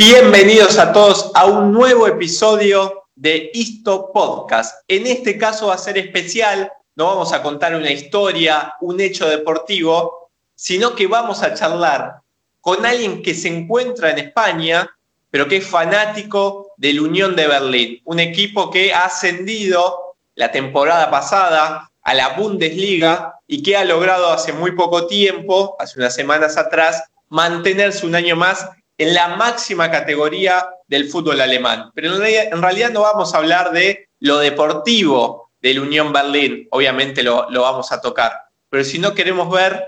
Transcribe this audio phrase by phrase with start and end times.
[0.00, 4.84] Bienvenidos a todos a un nuevo episodio de Isto Podcast.
[4.86, 9.28] En este caso va a ser especial, no vamos a contar una historia, un hecho
[9.28, 12.20] deportivo, sino que vamos a charlar
[12.60, 14.88] con alguien que se encuentra en España,
[15.32, 21.10] pero que es fanático del Unión de Berlín, un equipo que ha ascendido la temporada
[21.10, 26.56] pasada a la Bundesliga y que ha logrado hace muy poco tiempo, hace unas semanas
[26.56, 28.64] atrás, mantenerse un año más
[28.98, 31.92] en la máxima categoría del fútbol alemán.
[31.94, 37.48] Pero en realidad no vamos a hablar de lo deportivo del Unión Berlín, obviamente lo,
[37.50, 38.32] vamos a tocar,
[38.68, 39.86] pero si no queremos ver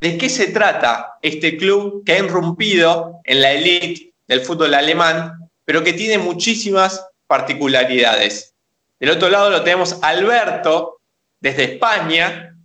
[0.00, 5.50] de qué se trata este club que ha irrumpido en la elite del fútbol alemán,
[5.64, 8.54] pero que tiene muchísimas particularidades.
[9.00, 11.00] Del otro lado lo tenemos Alberto,
[11.40, 12.56] desde España,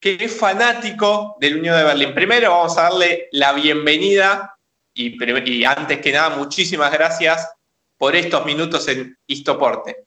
[0.00, 2.14] que es fanático del Unión de Berlín.
[2.14, 4.56] Primero vamos a darle la bienvenida
[5.00, 7.48] y, antes que nada, muchísimas gracias
[7.96, 10.04] por estos minutos en Istoporte.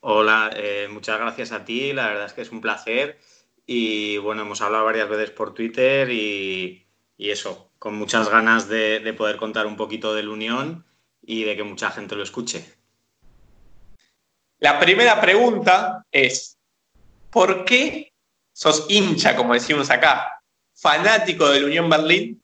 [0.00, 3.18] Hola, eh, muchas gracias a ti, la verdad es que es un placer
[3.66, 6.86] y bueno, hemos hablado varias veces por Twitter y,
[7.18, 10.84] eso, con muchas ganas de, de, poder contar un poquito de la Unión
[11.22, 12.64] y de que mucha gente lo escuche.
[14.58, 16.56] La primera pregunta es,
[17.30, 18.12] ¿por qué
[18.52, 20.40] sos hincha, como decimos acá,
[20.74, 22.42] fanático de la Unión Berlín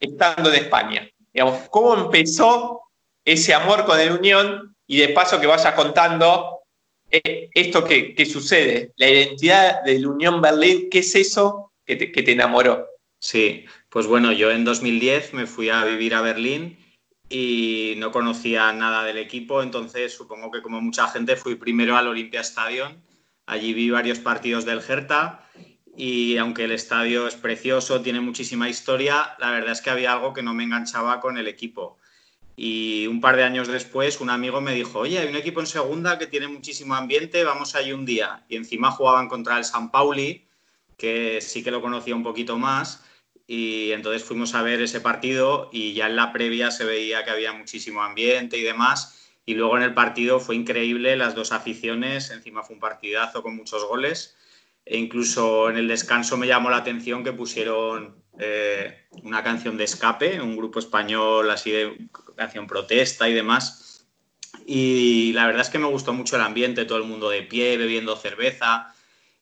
[0.00, 1.10] estando en España.
[1.32, 2.82] Digamos, ¿cómo empezó
[3.24, 4.74] ese amor con el Unión?
[4.86, 6.60] Y de paso que vayas contando
[7.10, 12.30] eh, esto que, sucede, la identidad del Unión Berlín, ¿qué es eso que te, que
[12.30, 12.86] enamoró?
[13.18, 16.78] Sí, pues bueno, yo en 2010 me fui a vivir a Berlín
[17.28, 22.08] y no conocía nada del equipo, entonces supongo que como mucha gente fui primero al
[22.08, 23.00] Olympia Stadium,
[23.46, 25.48] allí vi varios partidos del Hertha
[25.96, 30.34] y aunque el estadio es precioso, tiene muchísima historia, la verdad es que había algo
[30.34, 31.98] que no me enganchaba con el equipo.
[32.54, 35.66] Y un par de años después un amigo me dijo, oye, hay un equipo en
[35.66, 38.44] segunda que tiene muchísimo ambiente, vamos allí un día.
[38.48, 40.46] Y encima jugaban contra el San Pauli,
[40.98, 43.02] que sí que lo conocía un poquito más.
[43.46, 47.30] Y entonces fuimos a ver ese partido y ya en la previa se veía que
[47.30, 49.30] había muchísimo ambiente y demás.
[49.46, 53.54] Y luego en el partido fue increíble, las dos aficiones, encima fue un partidazo con
[53.56, 54.36] muchos goles
[54.86, 59.82] e incluso en el descanso me llamó la atención que pusieron eh, una canción de
[59.82, 64.06] escape, un grupo español así de canción protesta y demás.
[64.64, 67.76] Y la verdad es que me gustó mucho el ambiente, todo el mundo de pie,
[67.76, 68.94] bebiendo cerveza.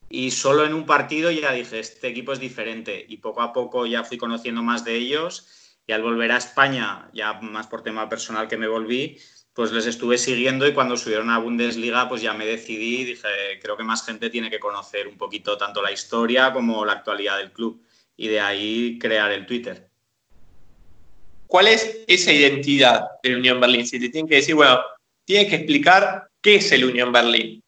[0.08, 3.04] Y solo en un partido ya dije, este equipo es diferente.
[3.06, 5.76] Y poco a poco ya fui conociendo más de ellos.
[5.86, 9.18] Y al volver a España, ya más por tema personal que me volví,
[9.54, 13.28] pues les estuve siguiendo y cuando subieron a Bundesliga, pues ya me decidí y dije,
[13.62, 17.38] creo que más gente tiene que conocer un poquito tanto la historia como la actualidad
[17.38, 17.80] del club.
[18.16, 19.88] Y de ahí crear el Twitter.
[21.46, 23.86] ¿Cuál es esa identidad del Unión Berlín?
[23.86, 24.80] Si te tienen que decir, bueno,
[25.24, 27.62] tienes que explicar qué es el Unión Berlín.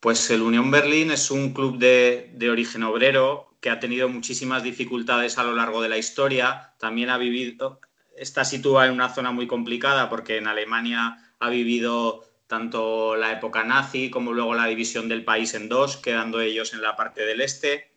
[0.00, 4.64] Pues el Unión Berlín es un club de, de origen obrero que ha tenido muchísimas
[4.64, 6.74] dificultades a lo largo de la historia.
[6.78, 7.80] También ha vivido,
[8.16, 13.64] está situada en una zona muy complicada porque en Alemania ha vivido tanto la época
[13.64, 17.40] nazi como luego la división del país en dos, quedando ellos en la parte del
[17.40, 17.90] este.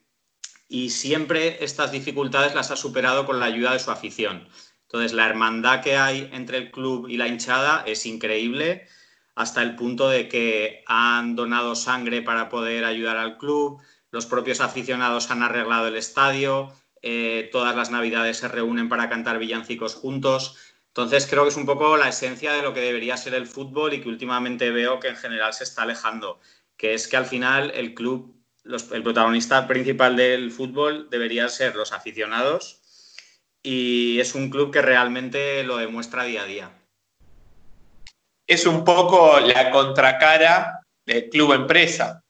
[0.67, 4.47] Y siempre estas dificultades las ha superado con la ayuda de su afición.
[4.83, 8.87] Entonces, la hermandad que hay entre el club y la hinchada es increíble,
[9.35, 14.61] hasta el punto de que han donado sangre para poder ayudar al club, los propios
[14.61, 16.73] aficionados han arreglado el estadio,
[17.07, 20.57] eh, todas las navidades se reúnen para cantar villancicos juntos.
[20.87, 23.93] Entonces creo que es un poco la esencia de lo que debería ser el fútbol
[23.93, 26.39] y que últimamente veo que en general se está alejando,
[26.77, 31.91] que es que al final el club, el protagonista principal del fútbol debería ser los
[31.91, 32.81] aficionados
[33.61, 36.71] y es un club que realmente lo demuestra día a día.
[38.47, 42.23] Es un poco la contracara del club empresa.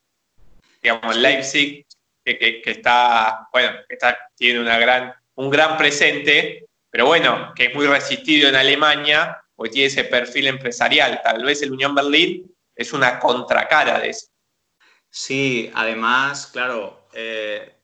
[0.82, 1.85] Digamos, Leipzig
[2.34, 7.86] que, está, bueno, está, tiene una gran, un gran presente, pero bueno, que es muy
[7.86, 11.22] resistido en Alemania, porque tiene ese perfil empresarial.
[11.24, 14.28] Tal vez el Unión Berlín es una contracara de eso.
[15.10, 17.76] Sí, además, claro, eh,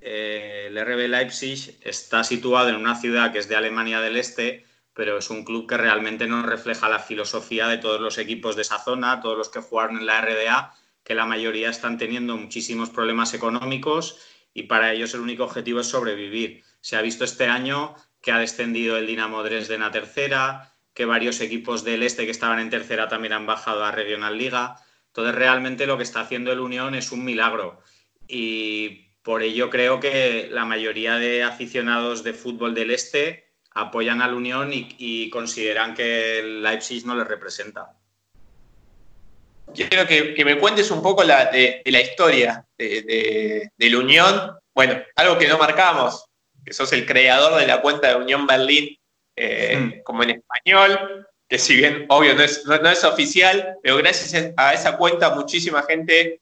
[0.00, 4.64] eh, el RB Leipzig está situado en una ciudad que es de Alemania del Este,
[4.92, 8.62] pero es un club que realmente no refleja la filosofía de todos los equipos de
[8.62, 10.74] esa zona, todos los que jugaron en la RDA,
[11.06, 14.18] que la mayoría están teniendo muchísimos problemas económicos
[14.52, 16.64] y para ellos el único objetivo es sobrevivir.
[16.80, 21.40] Se ha visto este año que ha descendido el Dinamo Dresden a tercera, que varios
[21.40, 24.82] equipos del este que estaban en tercera también han bajado a Regional Liga.
[25.06, 27.80] Entonces realmente lo que está haciendo el Unión es un milagro
[28.26, 34.26] y por ello creo que la mayoría de aficionados de fútbol del este apoyan a
[34.26, 37.96] la Unión y, consideran que el Leipzig no les representa.
[39.74, 44.58] Quiero que, me cuentes un poco la, de, la historia de, la Unión.
[44.74, 46.24] Bueno, algo que no marcamos,
[46.64, 48.96] que sos el creador de la cuenta de Unión Berlín,
[49.36, 50.02] eh, hmm.
[50.02, 54.74] como en español, que si bien obvio no es, no, es, oficial, pero gracias a
[54.74, 56.40] esa cuenta muchísima gente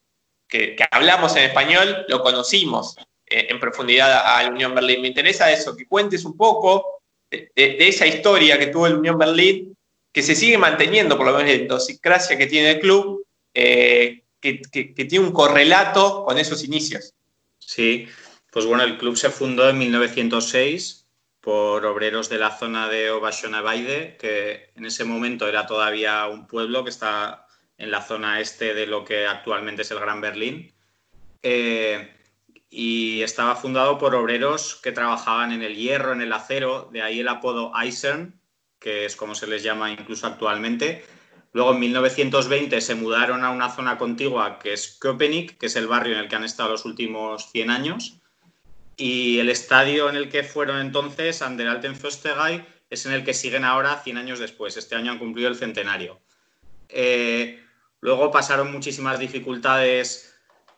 [0.48, 5.02] que, hablamos en español lo conocimos eh, en profundidad a la Unión Berlín.
[5.02, 9.76] Me interesa eso, que cuentes un poco de, esa historia que tuvo el Unión Berlín,
[10.14, 14.62] que se sigue manteniendo, por lo menos la idiosincrasia que tiene el club, eh, que,
[15.08, 17.14] tiene un correlato con esos inicios.
[17.58, 18.06] Sí,
[18.52, 21.08] pues bueno, el club se fundó en 1906
[21.40, 26.84] por obreros de la zona de Obachonabaide, que en ese momento era todavía un pueblo
[26.84, 30.72] que está en la zona este de lo que actualmente es el Gran Berlín.
[31.42, 32.08] Eh,
[32.70, 37.18] y estaba fundado por obreros que trabajaban en el hierro, en el acero, de ahí
[37.18, 38.40] el apodo Eisern,
[38.84, 41.06] que es como se les llama incluso actualmente.
[41.54, 45.86] Luego en 1920 se mudaron a una zona contigua que es Köpenick, que es el
[45.86, 48.20] barrio en el que han estado los últimos 100 años.
[48.98, 53.32] Y el estadio en el que fueron entonces, Ander Alten Föstegay, es en el que
[53.32, 54.76] siguen ahora 100 años después.
[54.76, 56.20] Este año han cumplido el centenario.
[56.90, 57.64] Eh,
[58.02, 60.34] luego pasaron muchísimas dificultades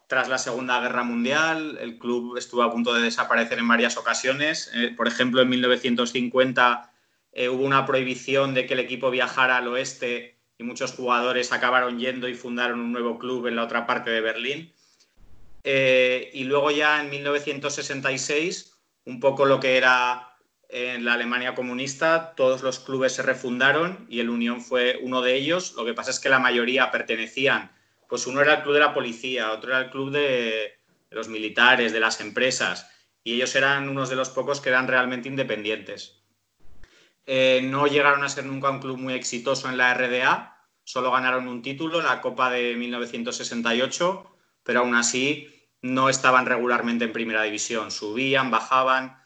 [0.07, 4.71] tras la Segunda Guerra Mundial, el club estuvo a punto de desaparecer en varias ocasiones.
[4.75, 6.93] Eh, por ejemplo, en 1950
[7.39, 11.99] eh, hubo una prohibición de que el equipo viajara al oeste y muchos jugadores acabaron
[11.99, 14.73] yendo y fundaron un nuevo club en la otra parte de Berlín.
[15.63, 20.37] Eh, y luego ya en 1966, un poco lo que era
[20.71, 25.35] en la Alemania comunista, todos los clubes se refundaron y el Unión fue uno de
[25.35, 25.75] ellos.
[25.77, 27.71] Lo que pasa es que la mayoría pertenecían
[28.09, 30.79] pues uno era el club de la policía, otro era el club de,
[31.11, 32.91] los militares, de las empresas,
[33.25, 36.23] y ellos eran unos de los pocos que eran realmente independientes.
[37.27, 41.49] Eh, no llegaron a ser nunca un club muy exitoso en la RDA, solo ganaron
[41.49, 45.49] un título, la Copa de 1968, pero aún así
[45.83, 49.19] no estaban regularmente en primera división, subían, bajaban,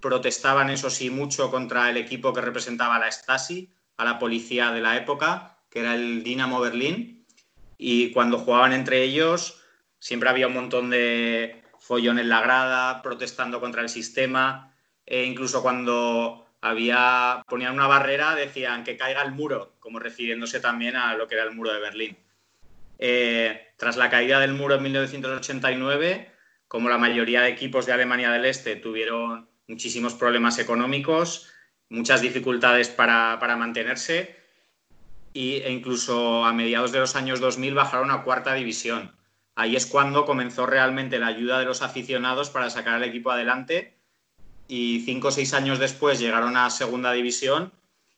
[0.00, 4.80] protestaban eso sí mucho contra el equipo que representaba la Stasi, a la policía de
[4.80, 7.26] la época, que era el Dinamo Berlín,
[7.78, 9.60] y cuando jugaban entre ellos
[9.98, 14.74] siempre había un montón de follón en la grada, protestando contra el sistema,
[15.06, 20.96] e incluso cuando había, ponían una barrera decían que caiga el muro, como refiriéndose también
[20.96, 22.18] a lo que era el muro de Berlín.
[22.98, 26.30] Eh, tras la caída del muro en 1989,
[26.68, 31.50] como la mayoría de equipos de Alemania del Este tuvieron muchísimos problemas económicos,
[31.88, 34.36] muchas dificultades para, para mantenerse,
[35.32, 39.16] e incluso a mediados de los años 2000 bajaron a cuarta división.
[39.54, 43.99] Ahí es cuando comenzó realmente la ayuda de los aficionados para sacar al equipo adelante
[44.70, 47.72] y cinco o seis años después llegaron a segunda división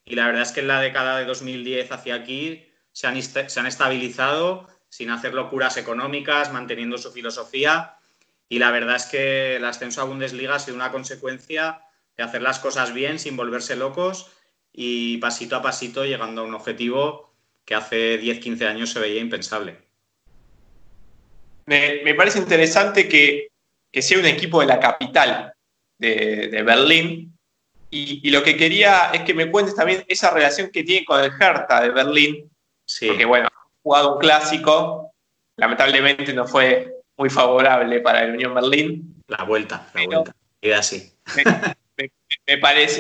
[0.04, 3.60] y la verdad es que en la década de 2010 hacia aquí se han, se
[3.60, 7.96] han estabilizado sin hacer locuras económicas, manteniendo su filosofía
[8.50, 11.80] y la verdad es que el ascenso a Bundesliga ha sido una consecuencia
[12.18, 14.30] de hacer las cosas bien sin volverse locos
[14.74, 17.32] y pasito a pasito llegando a un objetivo
[17.64, 19.78] que hace 10-15 años se veía impensable.
[21.64, 23.48] Me, parece interesante que,
[23.90, 25.54] sea un equipo de la capital
[26.02, 27.36] de, Berlín
[27.90, 31.30] y, lo que quería es que me cuentes también esa relación que tiene con el
[31.30, 32.50] Hertha de Berlín,
[32.86, 33.08] sí.
[33.08, 35.12] porque bueno, ha jugado un clásico,
[35.56, 39.22] lamentablemente no fue muy favorable para el Unión Berlín.
[39.28, 41.12] La vuelta, la vuelta, y así.
[41.96, 42.10] Me,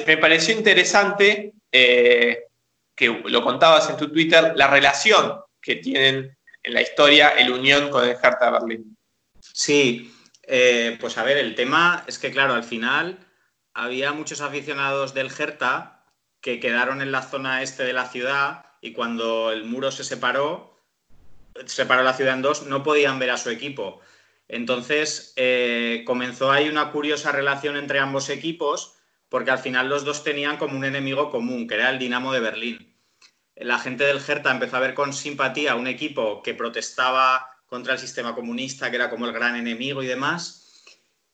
[0.06, 2.44] me pareció interesante eh,
[2.94, 7.88] que lo contabas en tu Twitter, la relación que tienen en la historia el Unión
[7.88, 8.96] con el Hertha Berlín.
[9.40, 13.18] Sí, eh, pues a ver, el tema es que, claro, al final
[13.74, 16.04] había muchos aficionados del Hertha
[16.40, 20.84] que quedaron en la zona este de la ciudad y cuando el muro se separó,
[21.66, 24.00] separó la ciudad en dos, no podían ver a su equipo.
[24.48, 28.96] Entonces eh, comenzó ahí una curiosa relación entre ambos equipos
[29.28, 32.40] porque al final los dos tenían como un enemigo común, que era el Dinamo de
[32.40, 32.94] Berlín.
[33.54, 37.98] La gente del Hertha empezó a ver con simpatía un equipo que protestaba contra el
[37.98, 40.84] sistema comunista, que era como el gran enemigo y demás.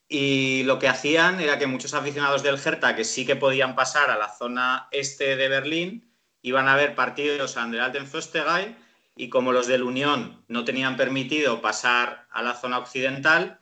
[0.09, 4.09] Y lo que hacían era que muchos aficionados del Hertha, que sí que podían pasar
[4.09, 8.77] a la zona este de Berlín, iban a ver partidos a Anderalten Föstegay
[9.17, 13.59] y como los del Unión no tenían permitido pasar a la zona occidental,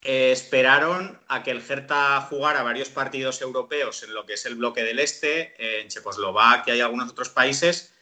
[0.00, 4.54] eh, esperaron a que el Hertha jugara varios partidos europeos en lo que es el
[4.54, 7.92] bloque del Este, en Checoslovaquia y algunos otros países,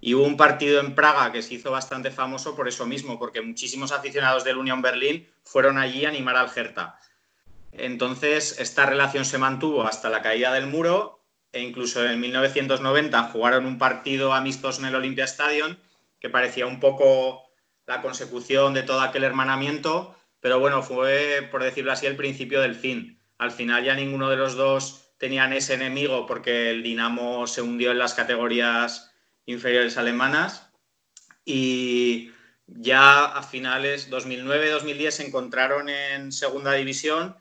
[0.00, 3.40] y hubo un partido en Praga que se hizo bastante famoso por eso mismo, porque
[3.40, 6.98] muchísimos aficionados del Unión Berlín fueron allí a animar al Hertha.
[7.72, 13.66] Entonces, esta relación se mantuvo hasta la caída del muro e incluso en 1990 jugaron
[13.66, 15.76] un partido amistoso en el Olympia Stadium
[16.20, 17.42] que parecía un poco
[17.86, 22.74] la consecución de todo aquel hermanamiento, pero bueno, fue, por decirlo así, el principio del
[22.74, 23.20] fin.
[23.38, 27.92] Al final ya ninguno de los dos tenían ese enemigo porque el Dinamo se hundió
[27.92, 29.14] en las categorías
[29.46, 30.70] inferiores alemanas
[31.44, 32.32] y
[32.66, 37.36] ya a finales 2009-2010 se encontraron en segunda división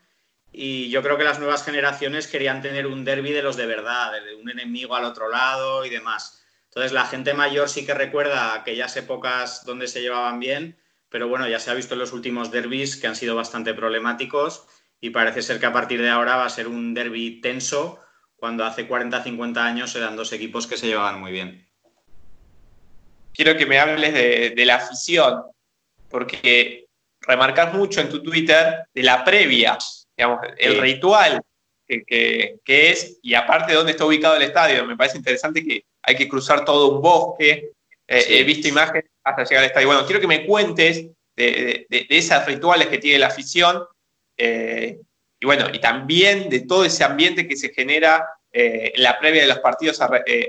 [0.51, 4.13] y yo creo que las nuevas generaciones querían tener un derby de los de verdad,
[4.24, 6.45] de un enemigo al otro lado y demás.
[6.65, 10.77] Entonces la gente mayor sí que recuerda aquellas épocas donde se llevaban bien,
[11.09, 14.67] pero bueno, ya se ha visto en los últimos derbis que han sido bastante problemáticos
[15.01, 18.00] y parece ser que a partir de ahora va a ser un derby tenso
[18.35, 21.67] cuando hace 40-50 años eran dos equipos que se llevaban muy bien.
[23.35, 25.43] Quiero que me hables de, la afición,
[26.09, 26.85] porque
[27.21, 29.77] remarcas mucho en tu Twitter de la previa
[30.15, 31.41] digamos, el ritual
[31.87, 36.15] que, es, y aparte de dónde está ubicado el estadio, me parece interesante que hay
[36.15, 37.71] que cruzar todo un bosque,
[38.07, 39.87] eh, he visto imágenes hasta llegar al estadio.
[39.87, 43.83] Bueno, quiero que me cuentes de, esas rituales que tiene la afición,
[44.37, 44.99] eh,
[45.39, 49.41] y bueno, y también de todo ese ambiente que se genera eh, en la previa
[49.41, 49.99] de los partidos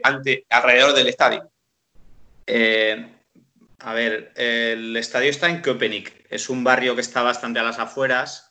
[0.02, 1.50] ante, alrededor del estadio.
[2.48, 7.78] A ver, el estadio está en Köpenick, es un barrio que está bastante a las
[7.78, 8.46] afueras,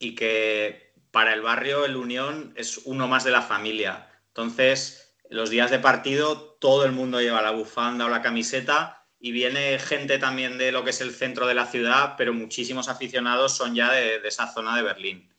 [0.00, 4.08] y que para el barrio el Unión es uno más de la familia.
[4.28, 9.30] Entonces, los días de partido todo el mundo lleva la bufanda o la camiseta y
[9.32, 13.52] viene gente también de lo que es el centro de la ciudad, pero muchísimos aficionados
[13.52, 15.30] son ya de, esa zona de Berlín.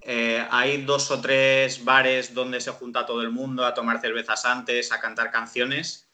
[0.00, 4.44] Eh, hay dos o tres bares donde se junta todo el mundo a tomar cervezas
[4.44, 6.10] antes, a cantar canciones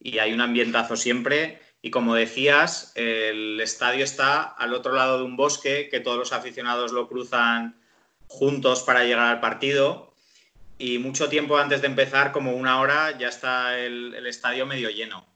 [0.00, 5.24] y hay un ambientazo siempre y como decías, el estadio está al otro lado de
[5.24, 7.80] un bosque que todos los aficionados lo cruzan
[8.26, 10.12] juntos para llegar al partido.
[10.78, 15.28] Y mucho tiempo antes de empezar, como una hora, ya está el, estadio medio lleno.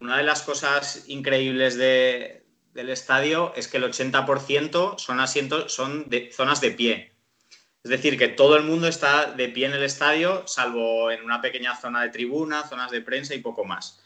[0.00, 6.32] Una de las cosas increíbles del estadio es que el 80% son asientos, son de,
[6.32, 7.12] zonas de pie.
[7.84, 11.40] Es decir, que todo el mundo está de pie en el estadio, salvo en una
[11.40, 14.01] pequeña zona de tribuna, zonas de prensa y poco más.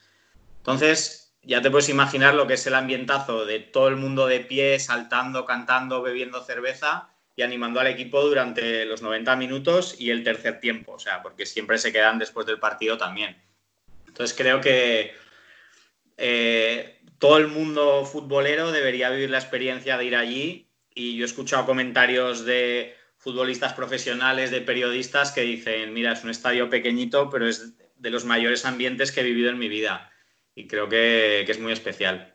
[0.67, 4.41] Entonces, ya te puedes imaginar lo que es el ambientazo de todo el mundo de
[4.41, 10.25] pie, saltando, cantando, bebiendo cerveza y animando al equipo durante los 90 minutos y el
[10.25, 13.41] tercer tiempo, o sea, porque siempre se quedan después del partido también.
[14.09, 15.15] Entonces creo que
[16.17, 21.27] eh, todo el mundo futbolero debería vivir la experiencia de ir allí y yo he
[21.27, 27.47] escuchado comentarios de futbolistas profesionales, de periodistas que dicen, mira, es un estadio pequeñito, pero
[27.47, 30.11] es de los mayores ambientes que he vivido en mi vida
[30.57, 32.35] y creo que, es muy especial.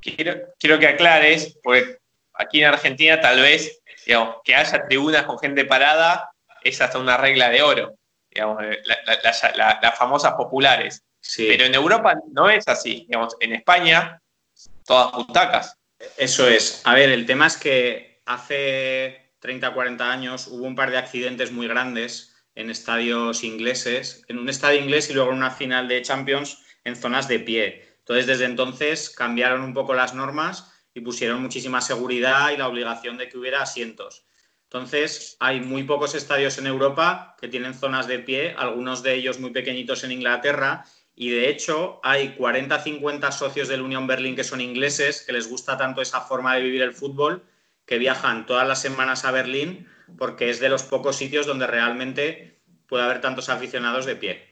[0.00, 1.98] Quiero, quiero, que aclares, porque
[2.34, 6.30] aquí en Argentina tal vez digamos, que haya tribunas con gente parada
[6.62, 7.96] es hasta una regla de oro,
[8.28, 8.82] digamos, eh,
[9.22, 11.02] las famosas populares.
[11.36, 14.20] Pero en Europa no es así, digamos, en España
[14.84, 15.76] todas butacas.
[16.16, 16.82] Eso es.
[16.84, 21.50] A ver, el tema es que hace 30, 40 años hubo un par de accidentes
[21.50, 26.02] muy grandes en estadios ingleses, en un estadio inglés y luego en una final de
[26.02, 27.86] Champions en zonas de pie.
[27.98, 33.18] Entonces, desde entonces cambiaron un poco las normas y pusieron muchísima seguridad y la obligación
[33.18, 34.24] de que hubiera asientos.
[34.64, 39.38] Entonces, hay muy pocos estadios en Europa que tienen zonas de pie, algunos de ellos
[39.38, 40.84] muy pequeñitos en Inglaterra,
[41.14, 45.76] y de hecho hay 40-50 socios del Unión Berlín que son ingleses, que les gusta
[45.76, 47.44] tanto esa forma de vivir el fútbol,
[47.86, 52.60] que viajan todas las semanas a Berlín porque es de los pocos sitios donde realmente
[52.88, 54.48] puede haber tantos aficionados de pie.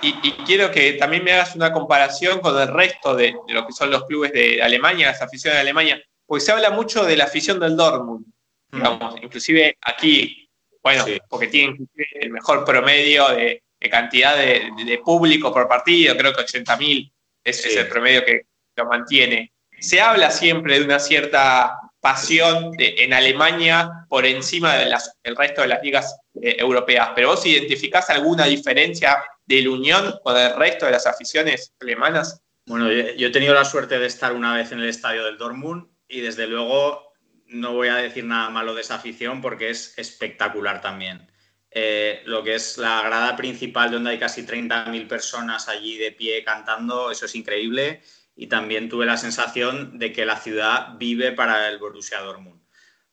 [0.00, 3.90] Y, quiero que también me hagas una comparación con el resto de, lo que son
[3.90, 7.60] los clubes de Alemania, las aficiones de Alemania, porque se habla mucho de la afición
[7.60, 8.26] del Dortmund,
[8.70, 8.76] mm.
[8.76, 10.50] digamos, inclusive aquí,
[10.82, 17.12] bueno, porque tienen el mejor promedio de, cantidad de, público por partido, creo que 80.000
[17.44, 19.52] es, es el promedio que lo mantiene.
[19.78, 25.82] Se habla siempre de una cierta pasión en Alemania por encima del resto de las
[25.84, 27.10] ligas eh, europeas.
[27.14, 32.42] Pero vos identificás alguna diferencia de la Unión con el resto de las aficiones alemanas?
[32.66, 35.86] Bueno, yo, he tenido la suerte de estar una vez en el estadio del Dortmund
[36.08, 37.12] y desde luego
[37.46, 41.28] no voy a decir nada malo de esa afición porque es espectacular también.
[41.70, 46.42] Eh, lo que es la grada principal donde hay casi 30.000 personas allí de pie
[46.42, 48.02] cantando, eso es increíble
[48.34, 52.62] y también tuve la sensación de que la ciudad vive para el Borussia Dortmund.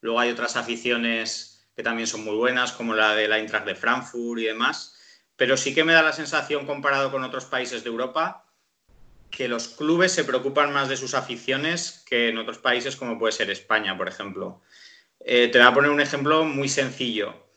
[0.01, 3.75] Luego hay otras aficiones que también son muy buenas, como la de la Eintracht de
[3.75, 4.95] Frankfurt y demás,
[5.35, 8.45] pero sí que me da la sensación, comparado con otros países de Europa,
[9.29, 13.31] que los clubes se preocupan más de sus aficiones que en otros países como puede
[13.31, 14.61] ser España, por ejemplo.
[15.19, 17.48] Eh, te voy a poner un ejemplo muy sencillo.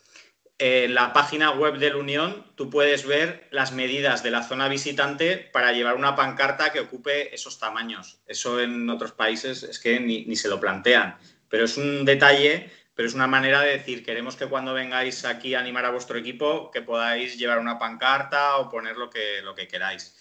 [0.65, 4.69] En la página web de la Unión tú puedes ver las medidas de la zona
[4.69, 8.21] visitante para llevar una pancarta que ocupe esos tamaños.
[8.29, 11.17] Eso en otros países es que ni, se lo plantean.
[11.49, 15.57] Pero es un detalle, pero es una manera de decir, queremos que cuando vengáis aquí
[15.57, 19.57] a animar a vuestro equipo, que podáis llevar una pancarta o poner lo que, lo
[19.57, 20.15] que queráis.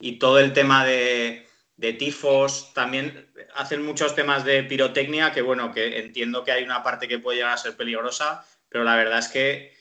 [0.00, 5.72] Y todo el tema de, de tifos, también hacen muchos temas de pirotecnia, que bueno,
[5.72, 9.20] que entiendo que hay una parte que puede llegar a ser peligrosa, pero la verdad
[9.20, 9.77] es que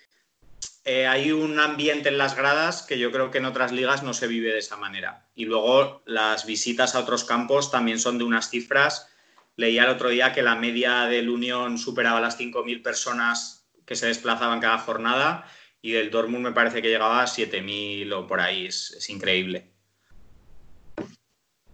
[0.89, 4.13] eh, hay un ambiente en las gradas que yo creo que en otras ligas no
[4.13, 5.27] se vive de esa manera.
[5.35, 9.09] Y luego las visitas a otros campos también son de unas cifras.
[9.57, 14.07] Leía el otro día que la media del Unión superaba las 5.000 personas que se
[14.07, 15.45] desplazaban cada jornada
[15.81, 18.67] y del Dortmund me parece que llegaba a 7.000 o por ahí.
[18.67, 19.69] Es, increíble.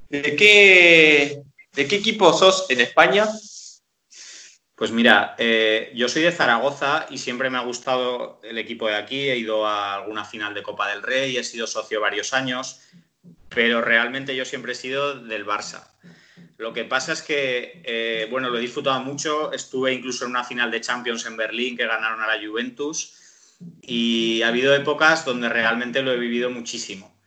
[0.10, 3.28] ¿De qué, ¿De qué equipo sos en España?
[4.84, 8.96] Pues mira, eh, yo soy de Zaragoza y siempre me ha gustado el equipo de
[8.96, 9.30] aquí.
[9.30, 12.82] He ido a alguna final de Copa del Rey, he sido socio varios años,
[13.48, 15.90] pero realmente yo siempre he sido del Barça.
[16.58, 19.54] Lo que pasa es que, eh, bueno, lo he disfrutado mucho.
[19.54, 24.42] Estuve incluso en una final de Champions en Berlín que ganaron a la Juventus y
[24.42, 27.18] ha habido épocas donde realmente lo he vivido muchísimo.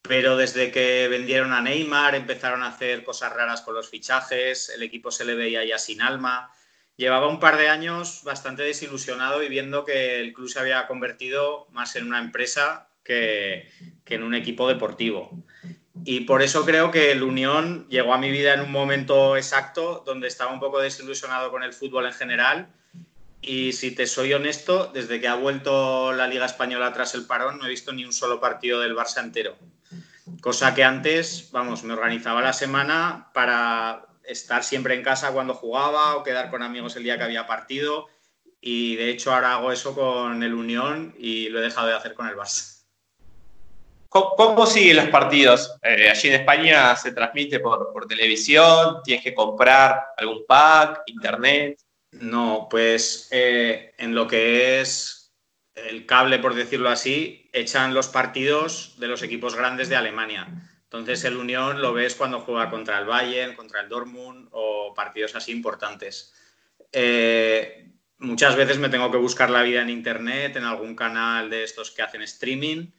[0.00, 4.82] Pero desde que vendieron a Neymar, empezaron a hacer cosas raras con los fichajes, el
[4.82, 6.50] equipo se le veía ya sin alma
[6.98, 11.68] llevaba un par de años bastante desilusionado y viendo que el club se había convertido
[11.70, 13.70] más en una empresa que,
[14.04, 15.30] en un equipo deportivo.
[16.04, 20.02] Y por eso creo que el Unión llegó a mi vida en un momento exacto
[20.04, 22.68] donde estaba un poco desilusionado con el fútbol en general.
[23.40, 27.58] Y si te soy honesto, desde que ha vuelto la Liga Española tras el parón,
[27.58, 29.56] no he visto ni un solo partido del Barça entero.
[30.40, 36.16] Cosa que antes, vamos, me organizaba la semana para estar siempre en casa cuando jugaba
[36.16, 38.06] o quedar con amigos el día que había partido.
[38.60, 42.14] Y de hecho ahora hago eso con el Unión y lo he dejado de hacer
[42.14, 42.78] con el Barça.
[44.08, 45.76] ¿Cómo, siguen los partidos?
[45.82, 51.78] Eh, allí en España se transmite por, por, televisión, tienes que comprar algún pack, internet.
[52.12, 55.34] No, pues eh, en lo que es
[55.74, 60.48] el cable, por decirlo así, echan los partidos de los equipos grandes de Alemania.
[60.90, 65.34] Entonces el Unión lo ves cuando juega contra el Bayern, contra el Dortmund o partidos
[65.34, 66.32] así importantes.
[66.90, 71.62] Eh, muchas veces me tengo que buscar la vida en internet, en algún canal de
[71.62, 72.90] estos que hacen streaming.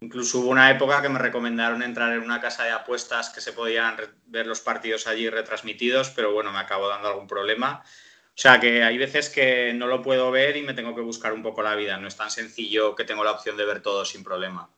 [0.00, 3.52] Incluso hubo una época que me recomendaron entrar en una casa de apuestas que se
[3.52, 3.96] podían
[4.26, 7.84] ver los partidos allí retransmitidos, pero bueno, me acabo dando algún problema.
[7.84, 11.32] O sea que hay veces que no lo puedo ver y me tengo que buscar
[11.32, 11.98] un poco la vida.
[11.98, 14.70] No es tan sencillo que tengo la opción de ver todo sin problema.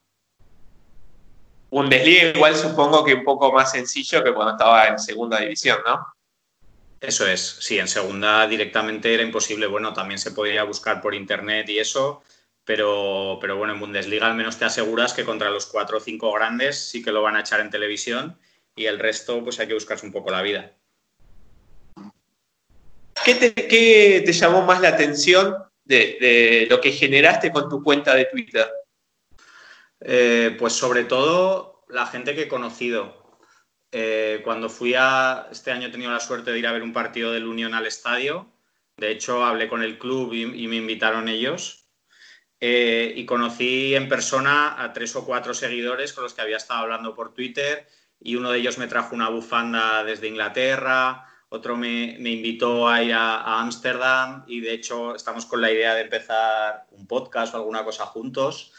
[1.71, 6.05] Bundesliga igual supongo que un poco más sencillo que cuando estaba en segunda división, ¿no?
[7.01, 9.67] Eso es, sí, en segunda directamente era imposible.
[9.67, 12.23] Bueno, también se podía buscar por internet y eso,
[12.65, 16.33] pero, pero bueno, en Bundesliga al menos te aseguras que contra los cuatro o cinco
[16.33, 18.37] grandes sí que lo van a echar en televisión
[18.77, 20.73] y el resto pues hay que buscarse un poco la vida.
[23.25, 28.67] ¿Qué te, llamó más la atención de lo que generaste con tu cuenta de Twitter?
[30.01, 33.21] Eh, pues sobre todo la gente que he conocido.
[33.93, 36.93] Eh, cuando fui a, este año he tenido la suerte de ir a ver un
[36.93, 38.53] partido del Unión al estadio.
[38.97, 41.89] De hecho, hablé con el club y, me invitaron ellos.
[42.61, 46.81] Eh, y conocí en persona a tres o cuatro seguidores con los que había estado
[46.81, 47.87] hablando por Twitter.
[48.21, 53.15] Y uno de ellos me trajo una bufanda desde Inglaterra, otro me, invitó a ir
[53.15, 57.83] a Ámsterdam y de hecho estamos con la idea de empezar un podcast o alguna
[57.83, 58.73] cosa juntos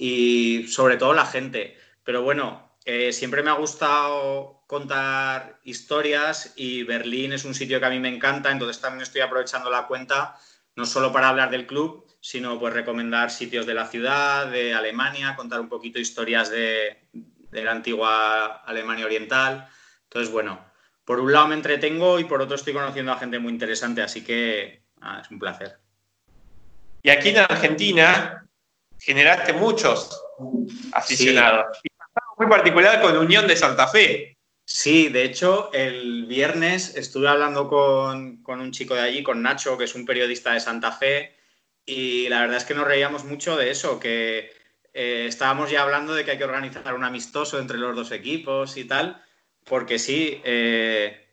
[0.00, 1.76] y sobre todo la gente.
[2.02, 7.84] Pero bueno, eh, siempre me ha gustado contar historias y Berlín es un sitio que
[7.84, 10.38] a mí me encanta, entonces también estoy aprovechando la cuenta
[10.74, 15.36] no solo para hablar del club, sino pues recomendar sitios de la ciudad, de Alemania,
[15.36, 16.96] contar un poquito historias de,
[17.52, 19.68] la antigua Alemania Oriental.
[20.04, 20.64] Entonces, bueno,
[21.04, 24.24] por un lado me entretengo y por otro estoy conociendo a gente muy interesante, así
[24.24, 24.82] que
[25.20, 25.78] es un placer.
[27.02, 28.46] Y aquí en Argentina,
[29.00, 30.22] generaste muchos
[30.92, 31.78] aficionados.
[31.82, 31.88] Y
[32.36, 34.36] muy particular con Unión de Santa Fe.
[34.64, 39.84] Sí, de hecho, el viernes estuve hablando con, un chico de allí, con Nacho, que
[39.84, 41.34] es un periodista de Santa Fe,
[41.84, 44.52] y la verdad es que nos reíamos mucho de eso, que
[44.94, 48.76] eh, estábamos ya hablando de que hay que organizar un amistoso entre los dos equipos
[48.76, 49.20] y tal,
[49.64, 51.26] porque sí, eh,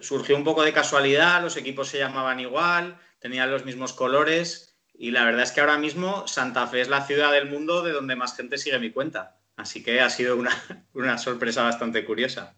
[0.00, 5.10] surgió un poco de casualidad, los equipos se llamaban igual, tenían los mismos colores y
[5.10, 8.16] la verdad es que ahora mismo Santa Fe es la ciudad del mundo de donde
[8.16, 9.36] más gente sigue mi cuenta.
[9.56, 12.54] Así que ha sido una, sorpresa bastante curiosa.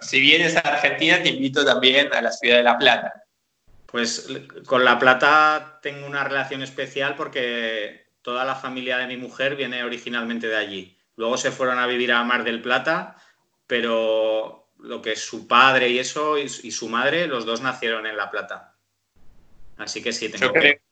[0.00, 3.24] Si vienes a Argentina, te invito también a la ciudad de La Plata.
[3.86, 4.28] Pues
[4.66, 9.84] con La Plata tengo una relación especial porque toda la familia de mi mujer viene
[9.84, 10.98] originalmente de allí.
[11.16, 13.16] Luego se fueron a vivir a Mar del Plata,
[13.66, 18.16] pero lo que es su padre y eso y, su madre, los dos nacieron en
[18.16, 18.74] La Plata.
[19.76, 20.85] Así que sí, tengo que...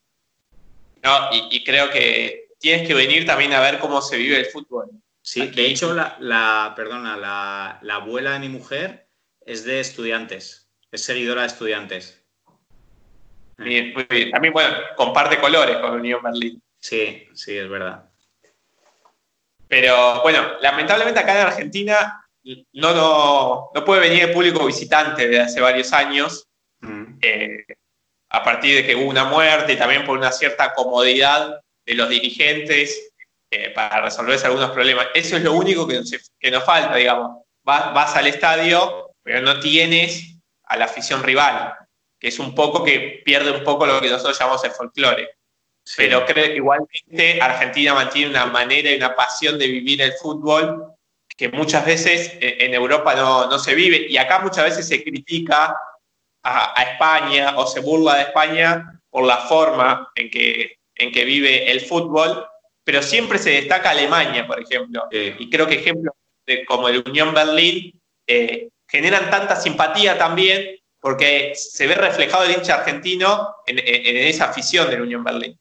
[1.05, 4.89] No, y, creo que tienes que venir también a ver cómo se vive el fútbol.
[5.21, 9.07] Sí, de hecho, la, perdona, la, la, abuela de mi mujer
[9.45, 12.25] es de estudiantes, es seguidora de estudiantes.
[13.59, 13.95] Bien,
[14.33, 16.63] También, bueno, comparte colores con Unión Berlín.
[16.79, 18.11] Sí, sí, es verdad.
[19.69, 22.27] Pero bueno, lamentablemente acá en Argentina
[22.73, 26.49] no, no, puede venir el público visitante desde hace varios años.
[26.81, 27.19] Mm.
[27.23, 27.65] Eh,
[28.35, 32.09] a partir de que hubo una muerte y también por una cierta comodidad de los
[32.09, 33.13] dirigentes
[33.49, 35.07] eh, para resolverse algunos problemas.
[35.15, 36.01] Eso es lo único que
[36.51, 37.45] nos, falta, digamos.
[37.63, 41.75] Vas, al estadio, pero no tienes a la afición rival,
[42.19, 45.29] que es un poco que pierde un poco lo que nosotros llamamos el folclore.
[45.97, 50.93] Pero creo que igualmente Argentina mantiene una manera y una pasión de vivir el fútbol
[51.37, 54.07] que muchas veces eh, en Europa no, no se vive.
[54.09, 55.77] Y acá muchas veces se critica
[56.45, 61.71] a, España o se burla de España por la forma en que, en que vive
[61.71, 62.47] el fútbol,
[62.85, 65.09] pero siempre se destaca Alemania, por ejemplo.
[65.11, 66.15] Y creo que ejemplos
[66.67, 72.77] como el Unión Berlín eh, generan tanta simpatía también porque se ve reflejado el hincha
[72.77, 75.59] argentino en, esa afición del Unión Berlín.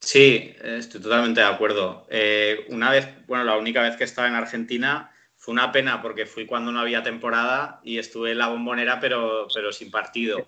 [0.00, 2.06] Sí, estoy totalmente de acuerdo.
[2.10, 5.11] Eh, una vez, bueno, la única vez que estaba en Argentina
[5.42, 9.48] fue una pena porque fui cuando no había temporada y estuve en la bombonera, pero,
[9.52, 10.46] pero sin partido.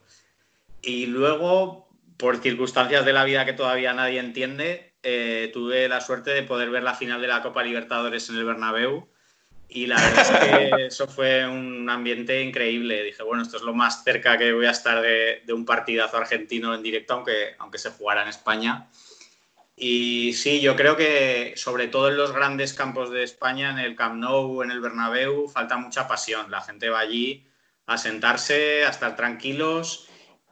[0.83, 6.30] Y luego, por circunstancias de la vida que todavía nadie entiende, eh, tuve la suerte
[6.30, 9.09] de poder ver la final de la Copa Libertadores en el Bernabéu.
[9.68, 13.02] Y la verdad es que eso fue un ambiente increíble.
[13.02, 16.18] Dije, bueno, esto es lo más cerca que voy a estar de, de un partidazo
[16.18, 18.87] argentino en directo, aunque, aunque se jugara en España.
[19.76, 23.96] Y sí, yo creo que sobre todo en los grandes campos de España, en el
[23.96, 26.50] Camp Nou, en el Bernabéu, falta mucha pasión.
[26.50, 27.46] La gente va allí
[27.87, 30.08] a sentarse, a estar tranquilos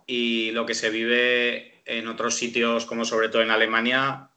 [0.06, 4.30] y lo que se vive en otros sitios, como sobre todo en Alemania,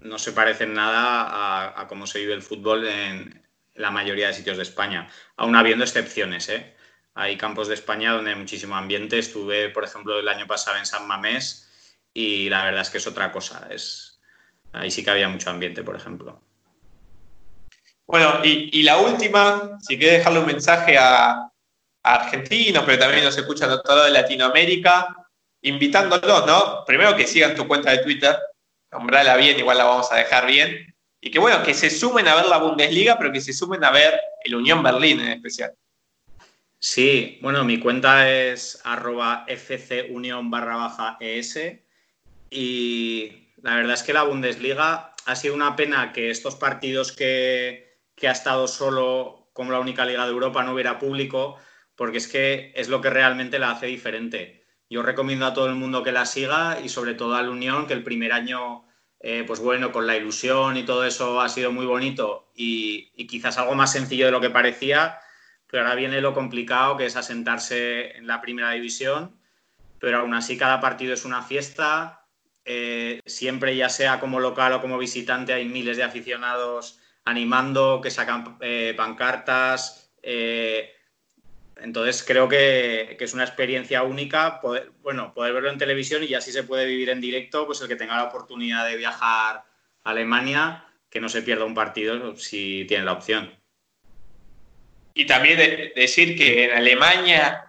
[0.00, 3.42] no se parece en nada a, cómo se vive el fútbol en
[3.74, 6.48] la mayoría de sitios de España, aún habiendo excepciones.
[6.48, 6.74] ¿eh?
[7.14, 9.18] Hay campos de España donde hay muchísimo ambiente.
[9.18, 11.65] Estuve, por ejemplo, el año pasado en San Mamés
[12.16, 13.68] y la verdad es que es otra cosa.
[13.70, 14.18] Es,
[14.72, 16.40] ahí sí que había mucho ambiente, por ejemplo.
[18.06, 21.52] Bueno, y, la última, si quieres dejarle un mensaje a,
[22.02, 25.14] argentinos, pero también nos escuchan a todo de Latinoamérica,
[25.60, 26.84] invitándolos, ¿no?
[26.86, 28.34] Primero que sigan tu cuenta de Twitter,
[28.90, 32.36] nombrala bien, igual la vamos a dejar bien, y que bueno, que se sumen a
[32.36, 35.74] ver la Bundesliga, pero que se sumen a ver el Unión Berlín en especial.
[36.78, 41.58] Sí, bueno, mi cuenta es arroba fcunión barra baja es
[42.50, 47.98] y la verdad es que la Bundesliga ha sido una pena que estos partidos que,
[48.22, 51.56] ha estado solo como la única liga de Europa no hubiera público,
[51.96, 54.64] porque es que es lo que realmente la hace diferente.
[54.88, 57.86] Yo recomiendo a todo el mundo que la siga y sobre todo a la Unión,
[57.86, 58.84] que el primer año,
[59.18, 63.26] eh, pues bueno, con la ilusión y todo eso ha sido muy bonito y, y,
[63.26, 65.18] quizás algo más sencillo de lo que parecía,
[65.66, 69.36] pero ahora viene lo complicado que es asentarse en la primera división,
[69.98, 72.25] pero aún así cada partido es una fiesta,
[72.68, 78.10] eh, siempre ya sea como local o como visitante hay miles de aficionados animando, que
[78.10, 80.10] sacan eh, pancartas.
[80.20, 80.92] Eh,
[81.76, 86.50] entonces creo que, es una experiencia única poder, bueno, poder verlo en televisión y así
[86.50, 89.62] se puede vivir en directo, pues el que tenga la oportunidad de viajar
[90.02, 93.54] a Alemania, que no se pierda un partido si tiene la opción.
[95.14, 97.64] Y también decir que en Alemania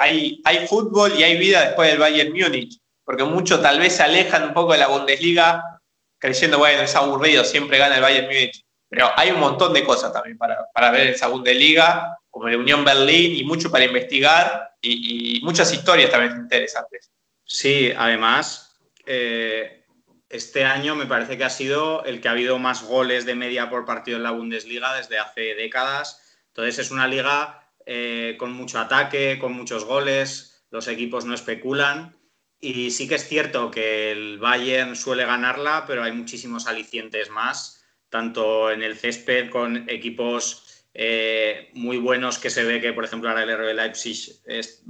[0.00, 4.02] hay, hay, fútbol y hay vida después del Bayern Múnich porque muchos tal vez se
[4.02, 5.80] alejan un poco de la Bundesliga
[6.18, 8.64] creyendo, bueno, es aburrido, siempre gana el Bayern Múnich.
[8.88, 12.84] Pero hay un montón de cosas también para, para ver esa Bundesliga, como la Unión
[12.84, 17.12] Berlín, y mucho para investigar, y, muchas historias también interesantes.
[17.44, 19.84] Sí, además, eh,
[20.28, 23.70] este año me parece que ha sido el que ha habido más goles de media
[23.70, 26.40] por partido en la Bundesliga desde hace décadas.
[26.48, 32.16] Entonces es una liga eh, con mucho ataque, con muchos goles, los equipos no especulan
[32.60, 37.84] y sí que es cierto que el Bayern suele ganarla, pero hay muchísimos alicientes más,
[38.08, 43.28] tanto en el césped con equipos eh, muy buenos que se ve que, por ejemplo,
[43.28, 44.40] ahora el RB Leipzig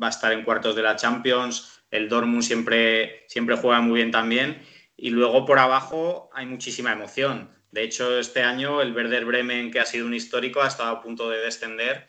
[0.00, 4.10] va a estar en cuartos de la Champions, el Dortmund siempre, siempre juega muy bien
[4.10, 4.62] también,
[4.96, 7.50] y luego por abajo hay muchísima emoción.
[7.72, 11.02] De hecho, este año el Werder Bremen, que ha sido un histórico, ha estado a
[11.02, 12.08] punto de descender.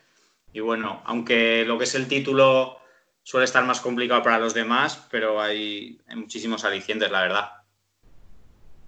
[0.52, 2.78] Y bueno, aunque lo que es el título
[3.28, 7.50] suele estar más complicado para los demás, pero hay, muchísimos alicientes, la verdad.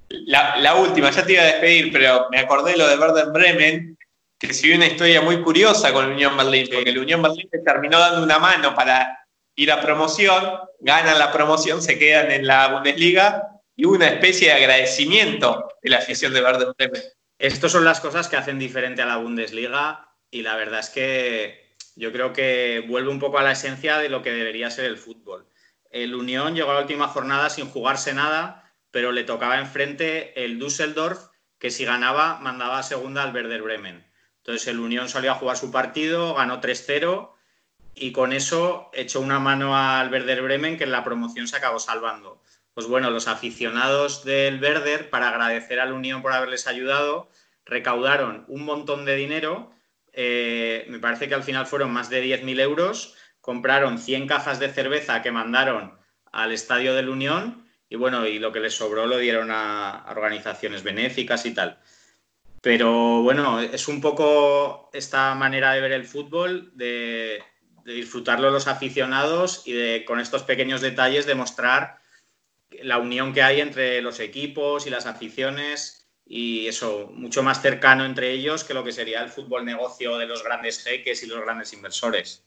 [0.09, 3.99] La, última, ya te iba a despedir, pero me acordé lo de Werder Bremen,
[4.39, 7.99] que siguió una historia muy curiosa con la Unión Berlín, porque la Unión Berlín terminó
[7.99, 9.27] dando una mano para
[9.57, 14.49] ir a promoción, ganan la promoción, se quedan en la Bundesliga y hubo una especie
[14.49, 17.03] de agradecimiento de la afición de Werder Bremen.
[17.39, 21.60] Estas son las cosas que hacen diferente a la Bundesliga y la verdad es que
[22.01, 24.97] yo creo que vuelve un poco a la esencia de lo que debería ser el
[24.97, 25.47] fútbol.
[25.91, 30.59] El Unión llegó a la última jornada sin jugarse nada, pero le tocaba enfrente el
[30.59, 34.03] Düsseldorf, que si ganaba mandaba a segunda al Werder Bremen.
[34.39, 37.35] Entonces el Unión salió a jugar su partido, ganó 3-0
[37.95, 41.79] y con eso echó una mano al Werder Bremen que en la promoción se acabó
[41.79, 42.43] salvando.
[42.73, 47.29] Pues bueno, los aficionados del Werder, para agradecer al Unión por haberles ayudado,
[47.67, 49.71] recaudaron un montón de dinero
[50.13, 54.69] eh, me parece que al final fueron más de 10.000 euros, compraron 100 cajas de
[54.69, 55.99] cerveza que mandaron
[56.33, 60.07] al Estadio de la Unión y bueno, y lo que les sobró lo dieron a,
[60.09, 61.81] organizaciones benéficas y tal.
[62.63, 67.43] Pero bueno, es un poco esta manera de ver el fútbol, de,
[67.85, 71.99] disfrutarlo los aficionados y de con estos pequeños detalles demostrar
[72.83, 76.00] la unión que hay entre los equipos y las aficiones
[76.33, 80.27] y eso, mucho más cercano entre ellos que lo que sería el fútbol negocio de
[80.27, 82.45] los grandes jeques y los grandes inversores.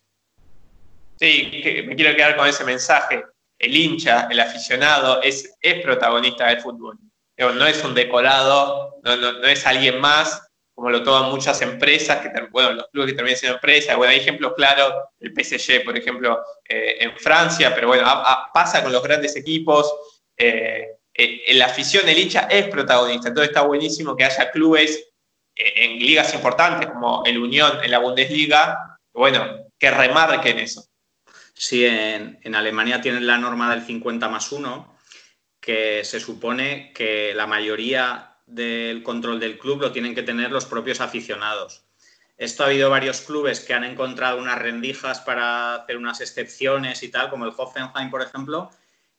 [1.20, 3.26] Sí, me quiero quedar con ese mensaje.
[3.60, 6.98] El hincha, el aficionado, es, es protagonista del fútbol.
[7.38, 12.30] No es un decorado, no, no, es alguien más, como lo toman muchas empresas, que,
[12.52, 13.98] bueno, los clubes que terminan siendo empresas.
[13.98, 18.06] Bueno, hay ejemplos claros, el PSG, por ejemplo, eh, en Francia, pero bueno,
[18.54, 19.94] pasa con los grandes equipos.
[20.38, 23.30] Eh, eh, la afición, el hincha es protagonista.
[23.30, 25.12] Entonces está buenísimo que haya clubes
[25.56, 30.86] eh, en ligas importantes como el Unión en la Bundesliga, bueno, que remarquen eso.
[31.54, 34.98] Sí, en, en Alemania tienen la norma del 50 más 1,
[35.60, 40.66] que se supone que la mayoría del control del club lo tienen que tener los
[40.66, 41.86] propios aficionados.
[42.38, 47.10] Esto ha habido varios clubes que han encontrado unas rendijas para hacer unas excepciones y
[47.10, 48.72] tal, como el Hoffenheim, por ejemplo,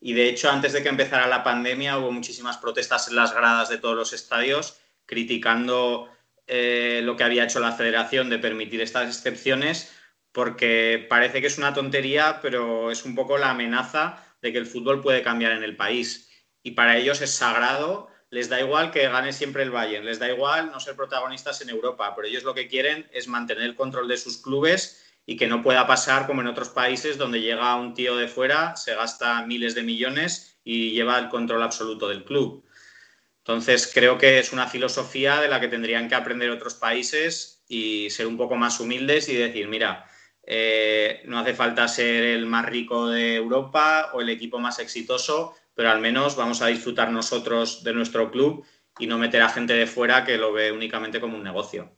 [0.06, 3.70] y de hecho, antes de que empezara la pandemia, hubo muchísimas protestas en las gradas
[3.70, 6.10] de todos los estadios criticando
[6.46, 9.96] eh, lo que había hecho la federación de permitir estas excepciones,
[10.30, 14.66] porque parece que es una tontería, pero es un poco la amenaza de que el
[14.66, 16.28] fútbol puede cambiar en el país.
[16.62, 20.30] Y para ellos es sagrado, les da igual que gane siempre el Bayern, les da
[20.30, 24.06] igual no ser protagonistas en Europa, pero ellos lo que quieren es mantener el control
[24.06, 27.94] de sus clubes y que no pueda pasar como en otros países donde llega un
[27.94, 32.64] tío de fuera, se gasta miles de millones y lleva el control absoluto del club.
[33.38, 38.08] Entonces, creo que es una filosofía de la que tendrían que aprender otros países y
[38.10, 40.06] ser un poco más humildes y decir, mira,
[40.46, 45.54] eh, no hace falta ser el más rico de Europa o el equipo más exitoso,
[45.74, 48.64] pero al menos vamos a disfrutar nosotros de nuestro club
[48.98, 51.90] y no meter a gente de fuera que lo ve únicamente como un negocio.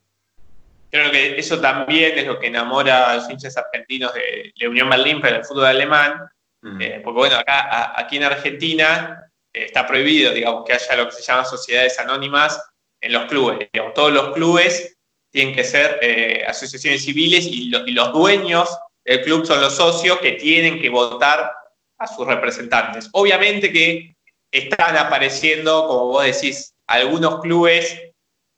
[0.91, 4.89] Creo que eso también es lo que enamora a los hinchas argentinos de la Unión
[4.89, 6.29] Berlín, pero del fútbol alemán.
[6.63, 6.81] Mm.
[6.81, 11.13] Eh, porque bueno, acá, aquí en Argentina eh, está prohibido, digamos, que haya lo que
[11.13, 12.63] se llama sociedades anónimas
[13.01, 13.69] en los clubes.
[13.95, 14.97] todos los clubes
[15.31, 18.69] tienen que ser eh, asociaciones civiles y, y, los dueños
[19.05, 21.53] del club son los socios que tienen que votar
[21.99, 23.09] a sus representantes.
[23.13, 24.17] Obviamente que
[24.51, 28.01] están apareciendo, como vos decís, algunos clubes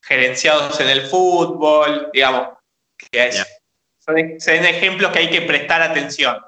[0.08, 2.48] gerenciados en el fútbol, digamos,
[2.96, 3.30] que
[3.98, 4.16] son,
[4.64, 6.38] ejemplos que hay que prestar atención.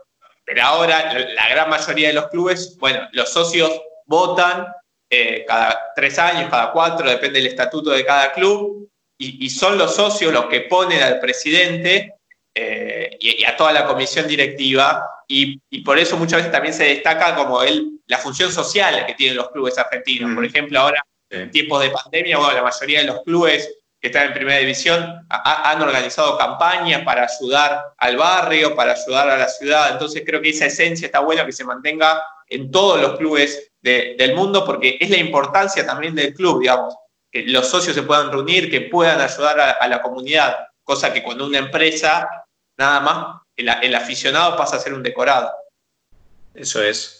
[0.44, 3.70] Pero ahora la gran mayoría de los clubes, bueno, los socios
[4.06, 4.66] votan
[5.10, 8.88] eh, cada tres años, cada cuatro, depende del estatuto de cada club,
[9.22, 12.14] y, son los socios los que ponen al presidente
[12.54, 17.34] eh, y, a toda la comisión directiva, y, por eso muchas veces también se destaca
[17.34, 20.34] como el, la función social que tienen los clubes argentinos.
[20.34, 24.28] Por ejemplo, ahora en tiempos de pandemia, bueno, la mayoría de los clubes que están
[24.28, 29.92] en primera división han organizado campañas para ayudar al barrio, para ayudar a la ciudad.
[29.92, 34.34] Entonces creo que esa esencia está buena que se mantenga en todos los clubes del
[34.34, 36.94] mundo porque es la importancia también del club, digamos,
[37.30, 41.46] que los socios se puedan reunir, que puedan ayudar a, la comunidad, cosa que cuando
[41.46, 42.28] una empresa,
[42.78, 45.52] nada más, el aficionado pasa a ser un decorado.
[46.54, 47.19] Eso es.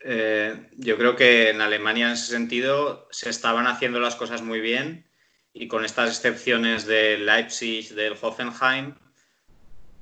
[0.00, 4.60] Eh, yo creo que en Alemania en ese sentido se estaban haciendo las cosas muy
[4.60, 5.08] bien
[5.52, 8.94] y con estas excepciones del Leipzig, del Hoffenheim,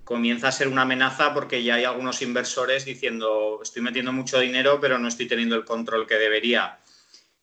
[0.02, 4.80] comienza a ser una amenaza porque ya hay algunos inversores diciendo estoy metiendo mucho dinero
[4.80, 6.80] pero no estoy teniendo el control que debería.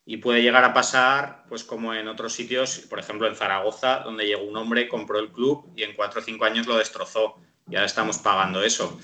[0.04, 4.26] Y puede llegar a pasar, pues como en otros sitios, por ejemplo en Zaragoza, donde
[4.26, 7.40] llegó un hombre, compró el club y en cuatro o cinco años lo destrozó.
[7.70, 9.00] Y ahora estamos pagando eso.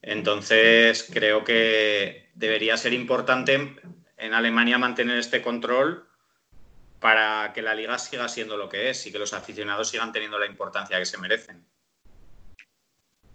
[0.00, 3.76] Entonces, creo que debería ser importante
[4.16, 6.08] en Alemania mantener este control
[7.00, 10.38] para que la liga siga siendo lo que es y que los aficionados sigan teniendo
[10.38, 11.66] la importancia que se merecen.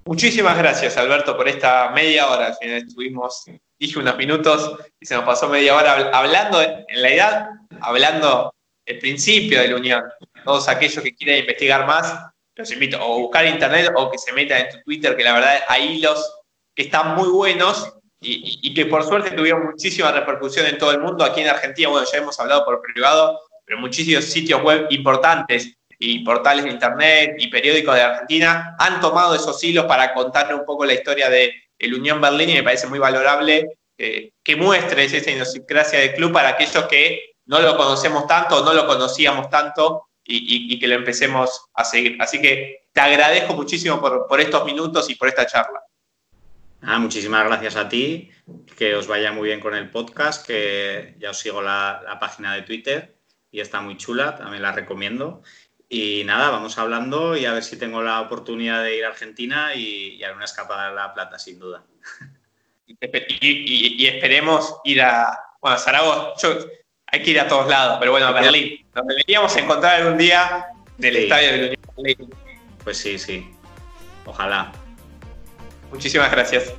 [0.05, 2.47] Muchísimas gracias, Alberto, por esta media hora.
[2.47, 3.43] Al final estuvimos,
[3.77, 7.49] dije unos minutos y se nos pasó media hora hablando, en la edad,
[7.81, 10.03] hablando el principio de la unión.
[10.45, 12.17] Todos aquellos que quieran investigar más,
[12.57, 15.59] los invito a buscar internet o que se metan en tu Twitter, que la verdad
[15.67, 16.33] hay hilos
[16.75, 21.23] que están muy buenos y, que por suerte tuvieron muchísima repercusión en todo el mundo.
[21.23, 26.19] Aquí en Argentina, bueno, ya hemos hablado por privado, pero muchísimos sitios web importantes y
[26.23, 30.85] portales de internet y periódicos de Argentina han tomado esos hilos para contarle un poco
[30.85, 35.31] la historia de el Unión Berlín y me parece muy valorable eh, que muestres esa
[35.31, 40.79] idiosincrasia del club para aquellos que no lo conocemos tanto, no lo conocíamos tanto y,
[40.79, 42.17] que lo empecemos a seguir.
[42.19, 45.81] Así que te agradezco muchísimo por, estos minutos y por esta charla.
[46.81, 48.29] Ah, muchísimas gracias a ti,
[48.77, 52.53] que os vaya muy bien con el podcast, que ya os sigo la, la página
[52.53, 53.17] de Twitter
[53.51, 55.41] y está muy chula, también la recomiendo.
[55.89, 59.73] Y nada, vamos hablando y a ver si tengo la oportunidad de ir a Argentina
[59.73, 61.85] y, y una escapada a La Plata, sin duda.
[63.41, 66.57] Y, esperemos ir a, bueno, Zaragoza,
[67.07, 68.85] hay que ir a todos lados, pero bueno, a Berlín.
[68.95, 70.67] Nos deberíamos encontrar algún día
[70.97, 72.33] del estadio de la Unión Berlín.
[72.83, 73.49] Pues sí, sí.
[74.25, 74.71] Ojalá.
[75.91, 76.73] Muchísimas gracias.